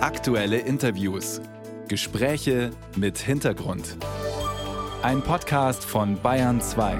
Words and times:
Aktuelle 0.00 0.58
Interviews. 0.58 1.40
Gespräche 1.88 2.70
mit 2.94 3.18
Hintergrund. 3.18 3.96
Ein 5.02 5.22
Podcast 5.22 5.84
von 5.84 6.22
Bayern 6.22 6.60
2. 6.60 6.96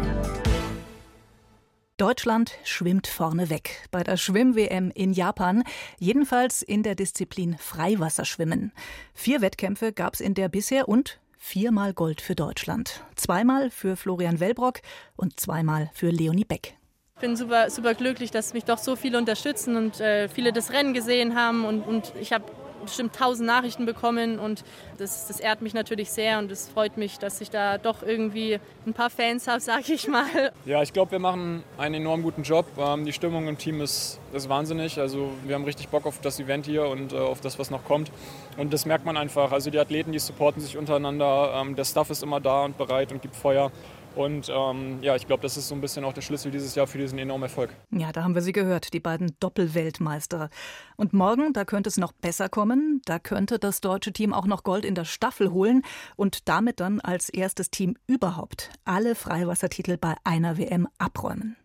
Deutschland 1.96 2.54
schwimmt 2.64 3.06
vorne 3.06 3.50
weg 3.50 3.86
bei 3.92 4.02
der 4.02 4.16
Schwimm-WM 4.16 4.90
in 4.90 5.12
Japan, 5.12 5.62
jedenfalls 6.00 6.62
in 6.62 6.82
der 6.82 6.96
Disziplin 6.96 7.56
Freiwasserschwimmen. 7.56 8.72
Vier 9.14 9.42
Wettkämpfe 9.42 9.92
gab 9.92 10.14
es 10.14 10.20
in 10.20 10.34
der 10.34 10.48
bisher 10.48 10.88
und 10.88 11.20
viermal 11.36 11.94
Gold 11.94 12.20
für 12.20 12.34
Deutschland. 12.34 13.04
Zweimal 13.14 13.70
für 13.70 13.94
Florian 13.94 14.40
Wellbrock 14.40 14.80
und 15.14 15.38
zweimal 15.38 15.88
für 15.94 16.10
Leonie 16.10 16.44
Beck. 16.44 16.74
Ich 17.14 17.20
bin 17.20 17.36
super, 17.36 17.70
super 17.70 17.94
glücklich, 17.94 18.32
dass 18.32 18.54
mich 18.54 18.64
doch 18.64 18.78
so 18.78 18.96
viele 18.96 19.18
unterstützen 19.18 19.76
und 19.76 20.00
äh, 20.00 20.28
viele 20.28 20.52
das 20.52 20.72
Rennen 20.72 20.94
gesehen 20.94 21.36
haben. 21.36 21.64
Und, 21.64 21.82
und 21.82 22.12
ich 22.20 22.32
habe 22.32 22.44
bestimmt 22.82 23.14
tausend 23.14 23.46
Nachrichten 23.46 23.86
bekommen 23.86 24.38
und 24.38 24.64
das, 24.98 25.26
das 25.28 25.40
ehrt 25.40 25.62
mich 25.62 25.74
natürlich 25.74 26.10
sehr 26.10 26.38
und 26.38 26.50
es 26.50 26.68
freut 26.68 26.96
mich, 26.96 27.18
dass 27.18 27.40
ich 27.40 27.50
da 27.50 27.78
doch 27.78 28.02
irgendwie 28.02 28.58
ein 28.86 28.92
paar 28.92 29.10
Fans 29.10 29.46
habe, 29.46 29.60
sage 29.68 29.92
ich 29.92 30.08
mal. 30.08 30.52
Ja, 30.64 30.82
ich 30.82 30.92
glaube, 30.92 31.12
wir 31.12 31.18
machen 31.18 31.62
einen 31.76 31.96
enorm 31.96 32.22
guten 32.22 32.42
Job. 32.42 32.66
Ähm, 32.78 33.04
die 33.04 33.12
Stimmung 33.12 33.48
im 33.48 33.58
Team 33.58 33.80
ist, 33.80 34.20
ist 34.32 34.48
wahnsinnig. 34.48 34.98
Also 34.98 35.30
wir 35.44 35.54
haben 35.54 35.64
richtig 35.64 35.88
Bock 35.88 36.06
auf 36.06 36.20
das 36.20 36.40
Event 36.40 36.66
hier 36.66 36.86
und 36.86 37.12
äh, 37.12 37.16
auf 37.16 37.40
das, 37.40 37.58
was 37.58 37.70
noch 37.70 37.84
kommt. 37.84 38.10
Und 38.56 38.72
das 38.72 38.86
merkt 38.86 39.04
man 39.04 39.16
einfach. 39.16 39.52
Also 39.52 39.70
die 39.70 39.78
Athleten, 39.78 40.12
die 40.12 40.18
supporten 40.18 40.60
sich 40.60 40.76
untereinander. 40.76 41.52
Ähm, 41.54 41.76
der 41.76 41.84
Staff 41.84 42.10
ist 42.10 42.22
immer 42.22 42.40
da 42.40 42.64
und 42.64 42.76
bereit 42.78 43.12
und 43.12 43.22
gibt 43.22 43.36
Feuer. 43.36 43.70
Und 44.18 44.50
ähm, 44.52 44.98
ja, 45.00 45.14
ich 45.14 45.28
glaube, 45.28 45.42
das 45.42 45.56
ist 45.56 45.68
so 45.68 45.76
ein 45.76 45.80
bisschen 45.80 46.04
auch 46.04 46.12
der 46.12 46.22
Schlüssel 46.22 46.50
dieses 46.50 46.74
Jahr 46.74 46.88
für 46.88 46.98
diesen 46.98 47.20
enormen 47.20 47.44
Erfolg. 47.44 47.70
Ja, 47.92 48.10
da 48.10 48.24
haben 48.24 48.34
wir 48.34 48.42
sie 48.42 48.50
gehört, 48.50 48.92
die 48.92 48.98
beiden 48.98 49.36
Doppelweltmeister. 49.38 50.50
Und 50.96 51.12
morgen, 51.12 51.52
da 51.52 51.64
könnte 51.64 51.88
es 51.88 51.98
noch 51.98 52.10
besser 52.10 52.48
kommen. 52.48 53.00
Da 53.04 53.20
könnte 53.20 53.60
das 53.60 53.80
deutsche 53.80 54.12
Team 54.12 54.34
auch 54.34 54.46
noch 54.46 54.64
Gold 54.64 54.84
in 54.84 54.96
der 54.96 55.04
Staffel 55.04 55.52
holen 55.52 55.82
und 56.16 56.48
damit 56.48 56.80
dann 56.80 57.00
als 57.00 57.28
erstes 57.28 57.70
Team 57.70 57.96
überhaupt 58.08 58.70
alle 58.84 59.14
Freiwassertitel 59.14 59.98
bei 59.98 60.16
einer 60.24 60.58
WM 60.58 60.88
abräumen. 60.98 61.56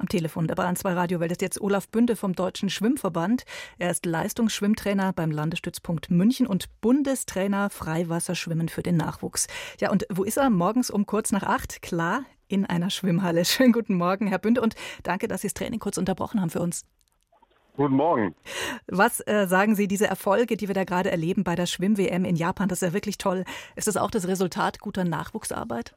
Am 0.00 0.08
Telefon 0.08 0.48
der 0.48 0.54
Bayern 0.54 0.76
2 0.76 0.94
Radiowelt 0.94 1.30
ist 1.30 1.42
jetzt 1.42 1.60
Olaf 1.60 1.86
Bünde 1.86 2.16
vom 2.16 2.32
Deutschen 2.32 2.70
Schwimmverband. 2.70 3.44
Er 3.76 3.90
ist 3.90 4.06
Leistungsschwimmtrainer 4.06 5.12
beim 5.12 5.30
Landesstützpunkt 5.30 6.10
München 6.10 6.46
und 6.46 6.68
Bundestrainer 6.80 7.68
Freiwasserschwimmen 7.68 8.70
für 8.70 8.82
den 8.82 8.96
Nachwuchs. 8.96 9.46
Ja, 9.78 9.90
und 9.90 10.06
wo 10.10 10.24
ist 10.24 10.38
er? 10.38 10.48
Morgens 10.48 10.88
um 10.88 11.04
kurz 11.04 11.32
nach 11.32 11.42
acht? 11.42 11.82
Klar, 11.82 12.22
in 12.48 12.64
einer 12.64 12.88
Schwimmhalle. 12.88 13.44
Schönen 13.44 13.74
guten 13.74 13.94
Morgen, 13.94 14.26
Herr 14.26 14.38
Bünde, 14.38 14.62
und 14.62 14.74
danke, 15.02 15.28
dass 15.28 15.42
Sie 15.42 15.48
das 15.48 15.54
Training 15.54 15.80
kurz 15.80 15.98
unterbrochen 15.98 16.40
haben 16.40 16.48
für 16.50 16.62
uns. 16.62 16.86
Guten 17.76 17.96
Morgen. 17.96 18.34
Was 18.86 19.20
äh, 19.26 19.46
sagen 19.48 19.74
Sie, 19.74 19.86
diese 19.86 20.06
Erfolge, 20.06 20.56
die 20.56 20.68
wir 20.68 20.74
da 20.74 20.84
gerade 20.84 21.10
erleben 21.10 21.44
bei 21.44 21.56
der 21.56 21.66
Schwimm-WM 21.66 22.24
in 22.24 22.36
Japan, 22.36 22.70
das 22.70 22.80
ist 22.80 22.88
ja 22.88 22.94
wirklich 22.94 23.18
toll. 23.18 23.44
Ist 23.76 23.86
das 23.86 23.98
auch 23.98 24.10
das 24.10 24.26
Resultat 24.26 24.80
guter 24.80 25.04
Nachwuchsarbeit? 25.04 25.94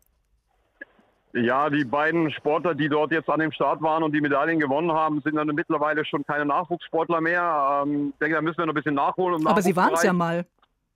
Ja, 1.34 1.68
die 1.70 1.84
beiden 1.84 2.30
Sportler, 2.32 2.76
die 2.76 2.90
dort 2.90 3.12
jetzt 3.12 3.28
an 3.28 3.40
dem 3.40 3.52
Start 3.52 3.82
waren 3.82 4.04
und 4.04 4.14
die 4.14 4.22
Medaillen 4.22 4.60
gewonnen 4.60 4.92
haben, 4.92 5.20
sind 5.22 5.36
dann 5.36 5.48
mittlerweile 5.48 6.06
schon 6.06 6.24
keine 6.24 6.46
Nachwuchssportler 6.46 7.22
mehr. 7.22 7.82
Ähm, 7.84 8.10
ich 8.14 8.20
denke, 8.20 8.36
da 8.36 8.42
müssen 8.42 8.60
wir 8.60 8.68
noch 8.68 8.74
ein 8.74 8.76
bisschen 8.76 8.94
nachholen. 8.94 9.46
aber 9.48 9.62
Sie 9.64 9.76
waren 9.76 9.94
es 9.94 10.04
ja 10.04 10.14
mal. 10.14 10.46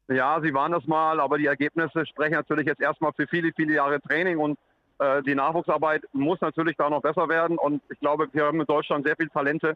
Ja, 0.09 0.39
sie 0.39 0.53
waren 0.53 0.71
das 0.71 0.85
mal, 0.87 1.19
aber 1.19 1.37
die 1.37 1.47
Ergebnisse 1.47 2.05
sprechen 2.05 2.35
natürlich 2.35 2.65
jetzt 2.65 2.79
erstmal 2.79 3.11
für 3.13 3.27
viele, 3.27 3.51
viele 3.53 3.73
Jahre 3.73 3.99
Training 3.99 4.37
und 4.37 4.57
äh, 4.99 5.21
die 5.23 5.35
Nachwuchsarbeit 5.35 6.03
muss 6.13 6.39
natürlich 6.39 6.77
da 6.77 6.89
noch 6.89 7.01
besser 7.01 7.27
werden. 7.27 7.57
Und 7.57 7.81
ich 7.89 7.99
glaube, 7.99 8.27
wir 8.31 8.45
haben 8.45 8.61
in 8.61 8.67
Deutschland 8.67 9.05
sehr 9.05 9.15
viele 9.17 9.29
Talente, 9.29 9.73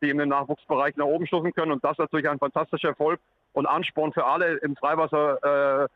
die 0.00 0.10
in 0.10 0.18
den 0.18 0.30
Nachwuchsbereich 0.30 0.96
nach 0.96 1.06
oben 1.06 1.26
stoßen 1.26 1.52
können. 1.52 1.72
Und 1.72 1.84
das 1.84 1.92
ist 1.92 1.98
natürlich 1.98 2.28
ein 2.28 2.38
fantastischer 2.38 2.88
Erfolg 2.88 3.20
und 3.52 3.66
Ansporn 3.66 4.12
für 4.12 4.24
alle 4.24 4.54
im 4.58 4.74
Freiwasser. 4.76 5.82
Äh, 5.84 5.88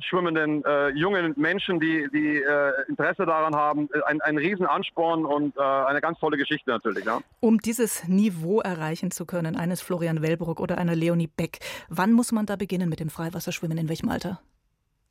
schwimmenden 0.00 0.64
äh, 0.64 0.88
jungen 0.90 1.34
Menschen, 1.36 1.80
die, 1.80 2.08
die 2.12 2.36
äh, 2.36 2.72
Interesse 2.88 3.26
daran 3.26 3.54
haben, 3.54 3.88
ein, 4.06 4.20
ein 4.22 4.38
Riesenansporn 4.38 5.24
und 5.24 5.56
äh, 5.56 5.60
eine 5.60 6.00
ganz 6.00 6.18
tolle 6.18 6.36
Geschichte 6.36 6.70
natürlich. 6.70 7.04
Ja. 7.04 7.20
Um 7.40 7.58
dieses 7.58 8.06
Niveau 8.08 8.60
erreichen 8.60 9.10
zu 9.10 9.24
können, 9.24 9.56
eines 9.56 9.80
Florian 9.80 10.22
Wellbrock 10.22 10.60
oder 10.60 10.78
einer 10.78 10.94
Leonie 10.94 11.28
Beck, 11.28 11.58
wann 11.88 12.12
muss 12.12 12.32
man 12.32 12.46
da 12.46 12.56
beginnen 12.56 12.88
mit 12.88 13.00
dem 13.00 13.08
Freiwasserschwimmen? 13.08 13.78
In 13.78 13.88
welchem 13.88 14.08
Alter? 14.08 14.40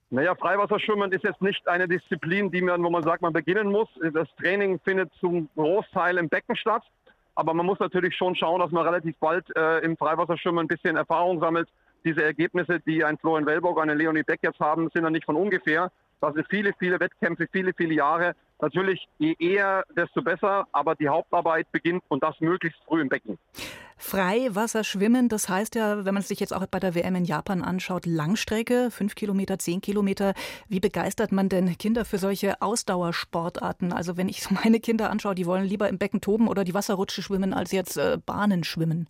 Naja, 0.09 0.35
Freiwasserschwimmen 0.35 1.11
ist 1.11 1.23
jetzt 1.23 1.41
nicht 1.41 1.67
eine 1.67 1.87
Disziplin, 1.87 2.51
die 2.51 2.61
man, 2.61 2.83
wo 2.83 2.89
man 2.89 3.01
sagt, 3.03 3.23
man 3.23 3.33
beginnen 3.33 3.71
muss. 3.71 3.89
Das 4.13 4.27
Training 4.37 4.79
findet 4.83 5.11
zum 5.19 5.49
Großteil 5.55 6.17
im 6.17 6.29
Becken 6.29 6.55
statt. 6.55 6.83
Aber 7.35 7.55
man 7.55 7.65
muss 7.65 7.79
natürlich 7.79 8.15
schon 8.15 8.35
schauen, 8.35 8.59
dass 8.59 8.71
man 8.71 8.85
relativ 8.85 9.17
bald 9.17 9.43
äh, 9.55 9.79
im 9.79 9.97
Freiwasserschwimmen 9.97 10.65
ein 10.65 10.67
bisschen 10.67 10.97
Erfahrung 10.97 11.39
sammelt, 11.39 11.67
diese 12.05 12.23
Ergebnisse, 12.23 12.79
die 12.79 13.03
ein 13.03 13.17
Florian 13.17 13.45
Wellburg, 13.45 13.79
eine 13.81 13.93
Leonie 13.93 14.23
Beck 14.23 14.39
jetzt 14.43 14.59
haben, 14.59 14.89
sind 14.93 15.03
ja 15.03 15.09
nicht 15.09 15.25
von 15.25 15.35
ungefähr. 15.35 15.91
Das 16.21 16.33
sind 16.35 16.47
viele, 16.49 16.71
viele 16.79 16.99
Wettkämpfe, 17.01 17.47
viele, 17.51 17.73
viele 17.75 17.95
Jahre. 17.95 18.33
Natürlich, 18.61 19.09
je 19.17 19.35
eher, 19.39 19.83
desto 19.93 20.21
besser, 20.21 20.65
aber 20.71 20.95
die 20.95 21.09
Hauptarbeit 21.09 21.69
beginnt 21.73 22.01
und 22.07 22.23
das 22.23 22.39
möglichst 22.39 22.79
früh 22.85 23.01
im 23.01 23.09
Becken. 23.09 23.37
Freiwasserschwimmen, 23.97 25.27
das 25.27 25.49
heißt 25.49 25.75
ja, 25.75 26.05
wenn 26.05 26.13
man 26.13 26.21
es 26.21 26.29
sich 26.29 26.39
jetzt 26.39 26.53
auch 26.53 26.65
bei 26.67 26.79
der 26.79 26.95
WM 26.95 27.15
in 27.15 27.25
Japan 27.25 27.61
anschaut, 27.61 28.05
Langstrecke, 28.05 28.89
fünf 28.89 29.15
Kilometer, 29.15 29.59
zehn 29.59 29.81
Kilometer. 29.81 30.33
Wie 30.69 30.79
begeistert 30.79 31.33
man 31.33 31.49
denn 31.49 31.77
Kinder 31.77 32.05
für 32.05 32.17
solche 32.17 32.61
Ausdauersportarten? 32.61 33.91
Also 33.91 34.15
wenn 34.15 34.29
ich 34.29 34.49
meine 34.63 34.79
Kinder 34.79 35.09
anschaue, 35.09 35.35
die 35.35 35.45
wollen 35.45 35.65
lieber 35.65 35.89
im 35.89 35.97
Becken 35.97 36.21
toben 36.21 36.47
oder 36.47 36.63
die 36.63 36.73
Wasserrutsche 36.73 37.21
schwimmen, 37.21 37.53
als 37.53 37.73
jetzt 37.73 37.97
äh, 37.97 38.17
Bahnen 38.25 38.63
schwimmen. 38.63 39.09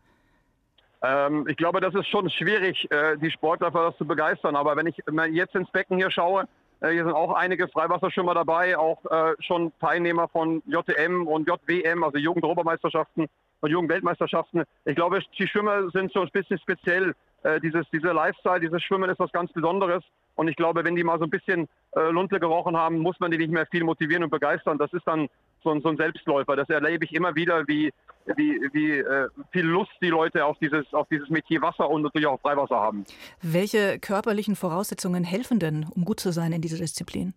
Ähm, 1.03 1.46
ich 1.47 1.58
glaube, 1.58 1.81
das 1.81 1.94
ist 1.94 2.08
schon 2.08 2.30
schwierig, 2.30 2.90
äh, 2.90 3.18
die 3.18 3.30
Sportler 3.30 3.72
für 3.72 3.84
das 3.90 3.97
zu 3.97 4.06
begeistern. 4.06 4.56
Aber 4.56 4.75
wenn 4.78 4.88
ich 4.88 4.97
jetzt 5.31 5.56
ins 5.56 5.69
Becken 5.69 5.97
hier 5.97 6.09
schaue, 6.09 6.47
äh, 6.80 6.91
hier 6.91 7.03
sind 7.03 7.14
auch 7.14 7.34
einige 7.34 7.68
Freiwasserschwimmer 7.68 8.34
dabei, 8.34 8.78
auch 8.78 9.03
äh, 9.06 9.34
schon 9.40 9.74
Teilnehmer 9.80 10.30
von 10.30 10.64
JTM 10.66 11.28
und 11.28 11.47
JWM, 11.47 12.03
also 12.03 12.18
Jugendeuropameisterschaften 12.18 13.28
und 13.59 13.69
Jugendweltmeisterschaften. 13.69 14.64
Ich 14.86 14.96
glaube, 14.96 15.22
die 15.38 15.47
Schwimmer 15.47 15.90
sind 15.91 16.12
so 16.14 16.22
ein 16.22 16.30
bisschen 16.31 16.58
speziell. 16.59 17.14
Äh, 17.44 17.59
dieses, 17.59 17.90
dieser 17.91 18.14
Lifestyle, 18.14 18.62
dieses 18.62 18.81
Schwimmen 18.81 19.09
ist 19.09 19.20
was 19.20 19.31
ganz 19.34 19.52
Besonderes. 19.52 20.03
Und 20.35 20.47
ich 20.47 20.56
glaube, 20.56 20.84
wenn 20.84 20.96
die 20.96 21.03
mal 21.03 21.20
so 21.20 21.25
ein 21.25 21.30
bisschen 21.30 21.68
äh, 21.91 22.09
Lunte 22.09 22.40
gerochen 22.40 22.78
haben, 22.78 23.00
muss 23.00 23.20
man 23.20 23.31
die 23.31 23.38
nicht 23.38 23.52
mehr 23.52 23.66
viel 23.66 23.84
motivieren 23.84 24.24
und 24.24 24.30
begeistern. 24.30 24.78
Das 24.78 24.91
ist 24.94 25.06
dann 25.06 25.28
so 25.64 25.72
ein, 25.72 25.81
so 25.81 25.90
ein 25.90 25.97
Selbstläufer. 25.97 26.56
Das 26.56 26.70
erlebe 26.70 27.06
ich 27.06 27.14
immer 27.14 27.35
wieder, 27.35 27.68
wie, 27.68 27.91
wie, 28.35 28.59
wie 28.73 28.91
äh, 29.00 29.29
viel 29.51 29.66
Lust 29.66 29.91
die 30.01 30.09
Leute 30.09 30.45
auf 30.45 30.57
dieses, 30.59 30.91
auf 30.94 31.07
dieses 31.09 31.29
Metier 31.29 31.61
Wasser 31.61 31.89
und 31.89 32.03
natürlich 32.03 32.28
auch 32.28 32.39
Freiwasser 32.39 32.75
haben. 32.75 33.06
Welche 33.41 34.00
körperlichen 34.00 34.56
Voraussetzungen 34.56 35.23
helfen 35.23 35.59
denn, 35.59 35.85
um 35.95 36.06
gut 36.06 36.19
zu 36.19 36.31
sein 36.31 36.51
in 36.51 36.61
dieser 36.61 36.78
Disziplin? 36.78 37.34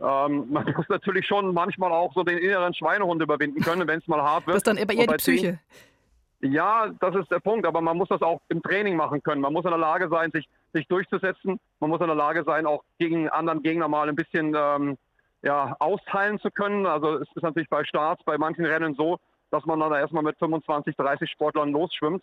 Ähm, 0.00 0.46
man 0.50 0.64
muss 0.76 0.88
natürlich 0.88 1.26
schon 1.26 1.52
manchmal 1.52 1.92
auch 1.92 2.12
so 2.14 2.22
den 2.22 2.38
inneren 2.38 2.74
Schweinehund 2.74 3.22
überwinden 3.22 3.60
können, 3.60 3.86
wenn 3.86 3.98
es 3.98 4.06
mal 4.06 4.22
hart 4.22 4.46
wird. 4.46 4.54
Das 4.54 4.60
ist 4.60 4.66
dann 4.66 4.78
aber 4.78 4.94
eher 4.94 5.06
die 5.06 5.16
Psyche. 5.16 5.58
Ja, 6.40 6.88
das 7.00 7.16
ist 7.16 7.30
der 7.32 7.40
Punkt, 7.40 7.66
aber 7.66 7.80
man 7.80 7.96
muss 7.96 8.08
das 8.08 8.22
auch 8.22 8.40
im 8.48 8.62
Training 8.62 8.94
machen 8.94 9.22
können. 9.22 9.40
Man 9.40 9.52
muss 9.52 9.64
in 9.64 9.72
der 9.72 9.78
Lage 9.78 10.08
sein, 10.08 10.30
sich, 10.30 10.48
sich 10.72 10.86
durchzusetzen. 10.86 11.58
Man 11.80 11.90
muss 11.90 12.00
in 12.00 12.06
der 12.06 12.14
Lage 12.14 12.44
sein, 12.44 12.64
auch 12.64 12.84
gegen 12.98 13.28
anderen 13.28 13.62
Gegner 13.62 13.88
mal 13.88 14.08
ein 14.08 14.14
bisschen 14.14 14.54
ähm, 14.56 14.96
ja, 15.42 15.74
austeilen 15.80 16.38
zu 16.38 16.50
können. 16.52 16.86
Also 16.86 17.16
es 17.16 17.28
ist 17.34 17.42
natürlich 17.42 17.68
bei 17.68 17.84
Starts, 17.84 18.22
bei 18.24 18.38
manchen 18.38 18.64
Rennen 18.64 18.94
so, 18.94 19.18
dass 19.50 19.64
man 19.66 19.80
dann 19.80 19.92
erstmal 19.92 20.22
mit 20.22 20.38
25, 20.38 20.96
30 20.96 21.30
Sportlern 21.30 21.72
losschwimmt. 21.72 22.22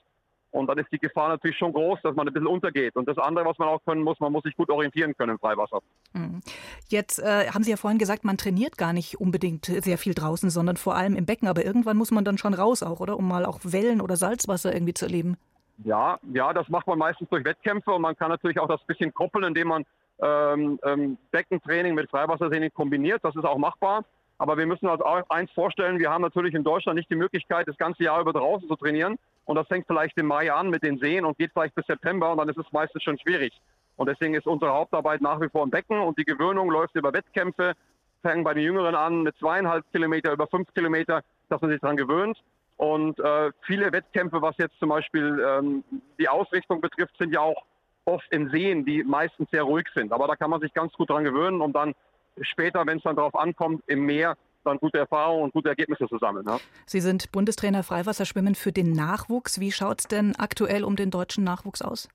Und 0.52 0.68
dann 0.68 0.78
ist 0.78 0.90
die 0.90 1.00
Gefahr 1.00 1.28
natürlich 1.28 1.58
schon 1.58 1.74
groß, 1.74 2.00
dass 2.02 2.16
man 2.16 2.30
ein 2.30 2.34
bisschen 2.34 2.48
untergeht. 2.48 2.96
Und 2.96 3.10
das 3.10 3.18
andere, 3.18 3.44
was 3.44 3.58
man 3.58 3.68
auch 3.68 3.84
können 3.84 4.04
muss, 4.04 4.18
man 4.22 4.32
muss 4.32 4.44
sich 4.44 4.56
gut 4.56 4.70
orientieren 4.70 5.14
können 5.18 5.34
im 5.34 5.40
Freiwasser. 5.40 5.80
Mhm. 6.14 6.40
Jetzt 6.88 7.20
äh, 7.20 7.50
haben 7.50 7.64
Sie 7.64 7.72
ja 7.72 7.78
vorhin 7.78 8.00
gesagt, 8.00 8.24
man 8.24 8.38
trainiert 8.38 8.78
gar 8.78 8.94
nicht 8.94 9.20
unbedingt 9.20 9.66
sehr 9.66 9.98
viel 9.98 10.14
draußen, 10.14 10.50
sondern 10.50 10.78
vor 10.78 10.96
allem 10.96 11.18
im 11.18 11.26
Becken. 11.26 11.50
Aber 11.50 11.66
irgendwann 11.66 11.98
muss 11.98 12.12
man 12.12 12.24
dann 12.24 12.38
schon 12.38 12.54
raus 12.54 12.84
auch, 12.84 13.02
oder? 13.02 13.18
Um 13.18 13.28
mal 13.28 13.44
auch 13.44 13.60
Wellen 13.64 14.00
oder 14.00 14.16
Salzwasser 14.16 14.74
irgendwie 14.74 14.94
zu 14.94 15.06
erleben. 15.06 15.36
Ja, 15.84 16.18
ja, 16.34 16.54
das 16.54 16.70
macht 16.70 16.88
man 16.88 17.00
meistens 17.00 17.28
durch 17.28 17.44
Wettkämpfe 17.44 17.92
und 17.92 18.02
man 18.02 18.16
kann 18.16 18.30
natürlich 18.30 18.58
auch 18.58 18.70
das 18.70 18.82
bisschen 18.86 19.14
koppeln, 19.14 19.44
indem 19.44 19.68
man 19.68 19.86
ähm, 20.20 20.80
ähm, 20.84 21.18
Beckentraining 21.32 21.96
mit 21.96 22.10
Freiwassertraining 22.10 22.72
kombiniert. 22.74 23.20
Das 23.24 23.36
ist 23.36 23.44
auch 23.44 23.58
machbar. 23.58 24.06
Aber 24.38 24.58
wir 24.58 24.66
müssen 24.66 24.88
uns 24.88 25.02
auch 25.02 25.30
eins 25.30 25.52
vorstellen, 25.52 26.00
wir 26.00 26.10
haben 26.10 26.22
natürlich 26.22 26.54
in 26.54 26.64
Deutschland 26.64 26.98
nicht 26.98 27.10
die 27.10 27.16
Möglichkeit, 27.16 27.68
das 27.68 27.78
ganze 27.78 28.04
Jahr 28.04 28.20
über 28.20 28.34
draußen 28.34 28.68
zu 28.68 28.76
trainieren. 28.76 29.18
Und 29.46 29.56
das 29.56 29.68
fängt 29.68 29.88
vielleicht 29.88 30.18
im 30.18 30.28
Mai 30.28 30.52
an 30.52 30.70
mit 30.70 30.84
den 30.84 30.98
Seen 30.98 31.24
und 31.24 31.38
geht 31.38 31.52
vielleicht 31.54 31.76
bis 31.76 31.86
September 31.86 32.32
und 32.32 32.40
dann 32.40 32.50
ist 32.50 32.58
es 32.58 32.72
meistens 32.72 33.04
schon 33.04 33.18
schwierig. 33.18 33.54
Und 33.96 34.10
deswegen 34.10 34.34
ist 34.34 34.46
unsere 34.46 34.74
Hauptarbeit 34.74 35.22
nach 35.22 35.40
wie 35.40 35.50
vor 35.50 35.64
im 35.64 35.70
Becken 35.70 36.00
und 36.00 36.18
die 36.20 36.26
Gewöhnung 36.26 36.70
läuft 36.70 36.96
über 36.96 37.14
Wettkämpfe, 37.14 37.74
fängt 38.22 38.44
bei 38.44 38.54
den 38.54 38.64
Jüngeren 38.64 38.96
an 38.96 39.24
mit 39.24 39.38
zweieinhalb 39.38 39.86
Kilometer, 39.92 40.34
über 40.34 40.48
fünf 40.48 40.74
Kilometer, 40.74 41.22
dass 41.50 41.62
man 41.62 41.72
sich 41.72 41.80
daran 41.80 41.96
gewöhnt. 41.96 42.38
Und 42.78 43.20
äh, 43.20 43.52
viele 43.62 43.94
Wettkämpfe, 43.94 44.42
was 44.42 44.58
jetzt 44.58 44.78
zum 44.80 44.90
Beispiel 44.90 45.42
ähm, 45.48 45.84
die 46.20 46.28
Ausrichtung 46.28 46.82
betrifft, 46.82 47.16
sind 47.18 47.32
ja 47.32 47.40
auch 47.40 47.64
oft 48.04 48.30
in 48.32 48.50
Seen, 48.50 48.86
die 48.86 49.04
meistens 49.04 49.50
sehr 49.52 49.64
ruhig 49.64 49.88
sind. 49.96 50.12
Aber 50.12 50.28
da 50.28 50.36
kann 50.36 50.50
man 50.50 50.60
sich 50.60 50.74
ganz 50.74 50.92
gut 50.94 51.10
daran 51.10 51.24
gewöhnen, 51.24 51.62
um 51.62 51.72
dann 51.72 51.94
später, 52.42 52.86
wenn 52.86 52.98
es 52.98 53.04
dann 53.04 53.16
darauf 53.16 53.36
ankommt, 53.36 53.84
im 53.88 54.06
Meer 54.06 54.36
dann 54.64 54.78
gute 54.78 54.98
Erfahrungen 54.98 55.44
und 55.44 55.54
gute 55.54 55.70
Ergebnisse 55.70 56.08
zu 56.08 56.18
sammeln. 56.18 56.46
Ja. 56.48 56.60
Sie 56.86 57.00
sind 57.00 57.32
Bundestrainer 57.32 57.84
Freiwasserschwimmen 57.84 58.56
für 58.56 58.72
den 58.72 58.92
Nachwuchs. 58.92 59.60
Wie 59.60 59.72
schaut 59.72 60.02
es 60.02 60.08
denn 60.08 60.36
aktuell 60.38 60.84
um 60.84 60.96
den 60.96 61.12
deutschen 61.12 61.44
Nachwuchs 61.44 61.82
aus? 61.82 62.10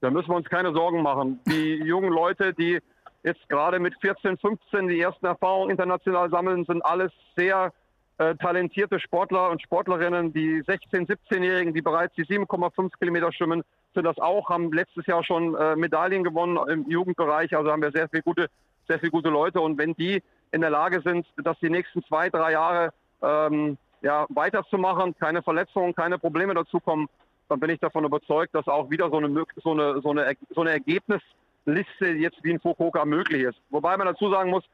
Da 0.00 0.10
müssen 0.10 0.28
wir 0.28 0.36
uns 0.36 0.48
keine 0.48 0.72
Sorgen 0.72 1.02
machen. 1.02 1.40
Die 1.46 1.74
jungen 1.84 2.12
Leute, 2.12 2.52
die 2.54 2.78
jetzt 3.22 3.48
gerade 3.48 3.78
mit 3.78 3.94
14, 4.00 4.38
15 4.38 4.88
die 4.88 5.00
ersten 5.00 5.26
Erfahrungen 5.26 5.70
international 5.70 6.30
sammeln, 6.30 6.64
sind 6.64 6.84
alles 6.84 7.12
sehr 7.36 7.72
äh, 8.18 8.34
talentierte 8.36 9.00
Sportler 9.00 9.50
und 9.50 9.62
Sportlerinnen. 9.62 10.32
Die 10.32 10.62
16-, 10.62 11.08
17-Jährigen, 11.08 11.74
die 11.74 11.82
bereits 11.82 12.14
die 12.14 12.24
7,5 12.24 12.90
Kilometer 12.98 13.32
schwimmen, 13.32 13.62
sind 13.94 14.04
das 14.04 14.18
auch, 14.18 14.48
haben 14.48 14.72
letztes 14.72 15.06
Jahr 15.06 15.24
schon 15.24 15.54
äh, 15.54 15.76
Medaillen 15.76 16.22
gewonnen 16.22 16.58
im 16.68 16.88
Jugendbereich. 16.88 17.56
Also 17.56 17.70
haben 17.70 17.82
wir 17.82 17.90
sehr 17.92 18.08
viele 18.08 18.22
gute, 18.22 18.46
sehr 18.90 18.98
viele 18.98 19.12
gute 19.12 19.28
Leute. 19.28 19.60
Und 19.60 19.78
wenn 19.78 19.94
die 19.94 20.22
in 20.50 20.60
der 20.60 20.70
Lage 20.70 21.00
sind, 21.04 21.26
dass 21.44 21.58
die 21.60 21.70
nächsten 21.70 22.02
zwei, 22.04 22.28
drei 22.28 22.52
Jahre 22.52 22.92
ähm, 23.22 23.78
ja, 24.02 24.26
weiterzumachen, 24.30 25.16
keine 25.16 25.42
Verletzungen, 25.42 25.94
keine 25.94 26.18
Probleme 26.18 26.54
dazukommen, 26.54 27.08
dann 27.48 27.60
bin 27.60 27.70
ich 27.70 27.78
davon 27.78 28.04
überzeugt, 28.04 28.54
dass 28.54 28.66
auch 28.66 28.90
wieder 28.90 29.10
so 29.10 29.18
eine, 29.18 29.28
so 29.62 29.72
eine, 29.72 30.00
so 30.00 30.10
eine, 30.10 30.36
so 30.50 30.60
eine 30.60 30.70
Ergebnisliste 30.70 32.08
jetzt 32.18 32.42
wie 32.42 32.50
in 32.50 32.60
Fukuoka 32.60 33.04
möglich 33.04 33.42
ist. 33.42 33.58
Wobei 33.70 33.96
man 33.96 34.06
dazu 34.06 34.30
sagen 34.30 34.50
muss, 34.50 34.64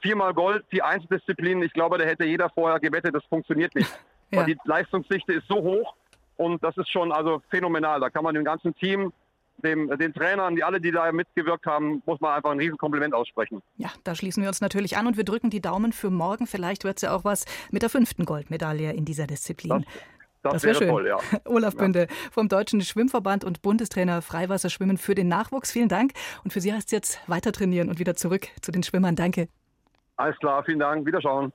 viermal 0.00 0.34
Gold, 0.34 0.64
die 0.72 0.82
Einzeldisziplin, 0.82 1.62
ich 1.62 1.72
glaube, 1.72 1.98
da 1.98 2.04
hätte 2.04 2.24
jeder 2.24 2.50
vorher 2.50 2.80
gewettet, 2.80 3.14
das 3.14 3.24
funktioniert 3.24 3.74
nicht. 3.74 3.90
ja. 4.30 4.40
Weil 4.40 4.46
die 4.46 4.58
Leistungsdichte 4.64 5.34
ist 5.34 5.48
so 5.48 5.56
hoch 5.56 5.94
und 6.36 6.62
das 6.62 6.76
ist 6.76 6.90
schon 6.90 7.12
also 7.12 7.42
phänomenal. 7.50 8.00
Da 8.00 8.10
kann 8.10 8.24
man 8.24 8.34
dem 8.34 8.44
ganzen 8.44 8.74
Team 8.76 9.12
dem, 9.62 9.88
den 9.98 10.12
Trainern, 10.12 10.56
die 10.56 10.64
alle, 10.64 10.80
die 10.80 10.90
da 10.90 11.10
mitgewirkt 11.12 11.66
haben, 11.66 12.02
muss 12.06 12.20
man 12.20 12.34
einfach 12.34 12.50
ein 12.50 12.58
Riesenkompliment 12.58 13.14
aussprechen. 13.14 13.62
Ja, 13.76 13.90
da 14.04 14.14
schließen 14.14 14.42
wir 14.42 14.48
uns 14.48 14.60
natürlich 14.60 14.96
an 14.96 15.06
und 15.06 15.16
wir 15.16 15.24
drücken 15.24 15.50
die 15.50 15.60
Daumen 15.60 15.92
für 15.92 16.10
morgen. 16.10 16.46
Vielleicht 16.46 16.84
wird 16.84 16.96
es 16.96 17.02
ja 17.02 17.14
auch 17.14 17.24
was 17.24 17.44
mit 17.70 17.82
der 17.82 17.90
fünften 17.90 18.24
Goldmedaille 18.24 18.92
in 18.92 19.04
dieser 19.04 19.26
Disziplin. 19.26 19.84
Das 19.84 20.52
das, 20.52 20.62
das 20.62 20.64
wäre 20.64 20.74
schön. 20.76 20.88
Toll, 20.88 21.06
ja. 21.08 21.18
Olaf 21.44 21.74
ja. 21.74 21.80
Bünde 21.80 22.06
vom 22.30 22.48
Deutschen 22.48 22.80
Schwimmverband 22.80 23.44
und 23.44 23.62
Bundestrainer 23.62 24.22
Freiwasserschwimmen 24.22 24.96
für 24.96 25.14
den 25.14 25.28
Nachwuchs. 25.28 25.72
Vielen 25.72 25.88
Dank. 25.88 26.12
Und 26.44 26.52
für 26.52 26.60
Sie 26.60 26.72
heißt 26.72 26.86
es 26.86 26.92
jetzt 26.92 27.28
weiter 27.28 27.52
trainieren 27.52 27.88
und 27.88 27.98
wieder 27.98 28.14
zurück 28.14 28.48
zu 28.62 28.70
den 28.70 28.82
Schwimmern. 28.82 29.16
Danke. 29.16 29.48
Alles 30.16 30.38
klar, 30.38 30.62
vielen 30.64 30.78
Dank. 30.78 31.06
Wiederschauen. 31.06 31.52